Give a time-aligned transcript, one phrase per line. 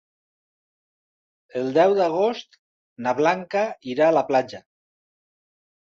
[1.61, 2.59] El deu d'agost
[3.07, 3.65] na Blanca
[3.95, 4.67] irà a la platja.